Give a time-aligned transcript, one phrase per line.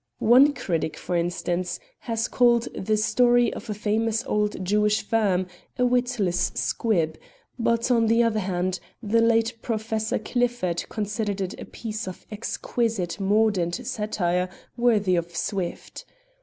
[0.17, 5.45] One critic, for instance, has called "The Story of a Famous Old Jewish Firm"
[5.77, 7.19] a witless squib;
[7.59, 13.19] but, on the other hand, the late Professor Clifford considered it a piece of exquisite
[13.19, 16.03] mordant satire worthy of Swift.